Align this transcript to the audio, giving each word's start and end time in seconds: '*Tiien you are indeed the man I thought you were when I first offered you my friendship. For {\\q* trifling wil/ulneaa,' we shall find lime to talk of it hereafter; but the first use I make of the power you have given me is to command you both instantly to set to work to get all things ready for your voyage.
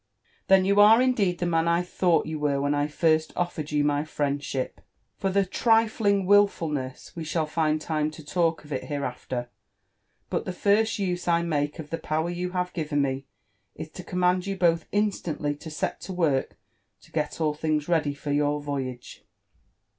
'*Tiien 0.49 0.65
you 0.65 0.79
are 0.79 0.99
indeed 0.99 1.37
the 1.37 1.45
man 1.45 1.67
I 1.67 1.83
thought 1.83 2.25
you 2.25 2.39
were 2.39 2.59
when 2.59 2.73
I 2.73 2.87
first 2.87 3.31
offered 3.35 3.69
you 3.71 3.83
my 3.83 4.03
friendship. 4.03 4.81
For 5.19 5.31
{\\q* 5.31 5.45
trifling 5.45 6.25
wil/ulneaa,' 6.25 7.15
we 7.15 7.23
shall 7.23 7.45
find 7.45 7.85
lime 7.87 8.09
to 8.09 8.25
talk 8.25 8.63
of 8.65 8.73
it 8.73 8.85
hereafter; 8.85 9.51
but 10.31 10.45
the 10.45 10.53
first 10.53 10.97
use 10.97 11.27
I 11.27 11.43
make 11.43 11.77
of 11.77 11.91
the 11.91 11.99
power 11.99 12.31
you 12.31 12.49
have 12.53 12.73
given 12.73 12.99
me 13.03 13.27
is 13.75 13.89
to 13.91 14.03
command 14.03 14.47
you 14.47 14.57
both 14.57 14.87
instantly 14.91 15.55
to 15.57 15.69
set 15.69 16.01
to 16.01 16.13
work 16.13 16.57
to 17.01 17.11
get 17.11 17.39
all 17.39 17.53
things 17.53 17.87
ready 17.87 18.15
for 18.15 18.31
your 18.31 18.59
voyage. 18.59 19.23